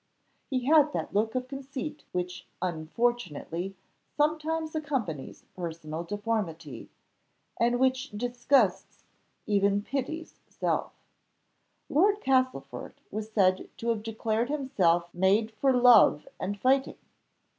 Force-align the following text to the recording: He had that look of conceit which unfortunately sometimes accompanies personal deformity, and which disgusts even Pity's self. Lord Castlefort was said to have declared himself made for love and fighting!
He 0.49 0.65
had 0.65 0.93
that 0.93 1.13
look 1.13 1.35
of 1.35 1.47
conceit 1.47 2.05
which 2.11 2.47
unfortunately 2.59 3.75
sometimes 4.17 4.73
accompanies 4.73 5.43
personal 5.55 6.03
deformity, 6.03 6.89
and 7.59 7.79
which 7.79 8.09
disgusts 8.09 9.03
even 9.45 9.83
Pity's 9.83 10.39
self. 10.47 10.91
Lord 11.87 12.19
Castlefort 12.19 12.97
was 13.11 13.31
said 13.31 13.69
to 13.77 13.89
have 13.89 14.01
declared 14.01 14.49
himself 14.49 15.13
made 15.13 15.51
for 15.51 15.71
love 15.71 16.27
and 16.39 16.59
fighting! 16.59 16.97